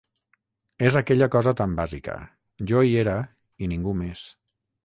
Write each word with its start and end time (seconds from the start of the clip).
És 0.89 0.97
aquella 1.01 1.27
cosa 1.35 1.53
tan 1.59 1.77
bàsica: 1.81 2.17
jo 2.73 2.83
hi 2.89 2.97
era, 3.05 3.17
i 3.67 3.73
ningú 3.75 3.95
més. 4.05 4.29